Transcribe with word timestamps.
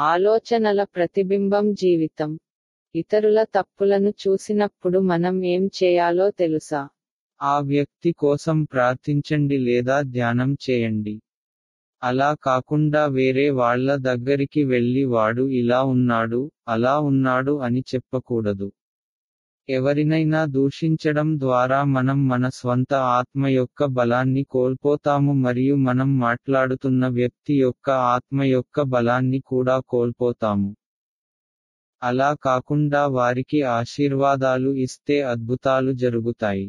ఆలోచనల 0.00 0.84
ప్రతిబింబం 0.84 1.72
జీవితం. 1.72 2.38
ఇతరుల 2.94 3.42
తప్పులను 3.42 4.10
చూసినప్పుడు 4.10 4.98
మనం 4.98 5.44
ఏం 5.44 5.66
చేయాలో 5.66 6.30
తెలుసా? 6.30 6.88
ఆ 7.42 7.58
వ్యక్తి 7.60 8.12
కోసం 8.12 8.64
ప్రార్థించండి 8.64 9.58
లేదా 9.58 10.02
ధ్యానం 10.02 10.56
చేయండి. 10.70 11.20
అలా 12.02 12.34
కాకుండా 12.34 13.06
వేరే 13.06 13.50
వాళ్ళ 13.50 13.96
దగ్గరికి 13.96 14.64
వెళ్ళి 14.64 15.04
వాడు 15.04 15.48
ఇలా 15.48 15.82
ఉన్నాడు 15.82 16.50
అలా 16.68 16.98
ఉన్నాడు 17.00 17.60
అని 17.60 17.82
చెప్పకూడదు. 17.94 18.72
ఎవరినైనా 19.68 20.44
దూషించడం 20.44 21.28
ద్వారా 21.40 21.84
మనం 21.84 22.28
మన 22.28 22.48
స్వంత 22.48 22.92
ఆత్మ 22.94 23.46
యొక్క 23.46 23.84
బలాన్ని 23.84 24.42
కోల్పోతాము 24.44 25.32
మరియు 25.32 25.74
మనం 25.76 26.18
మాట్లాడుతున్న 26.18 27.06
వ్యక్తి 27.08 27.54
యొక్క 27.60 27.90
ఆత్మ 27.90 28.42
యొక్క 28.42 28.82
బలాన్ని 28.82 29.40
కూడా 29.40 29.76
కోల్పోతాము. 29.88 30.70
అలా 32.02 32.34
కాకుండా 32.44 33.06
వారికి 33.06 33.62
ఆశీర్వాదాలు 33.62 34.70
ఇస్తే 34.76 35.22
అద్భుతాలు 35.22 35.92
జరుగుతాయి. 35.92 36.66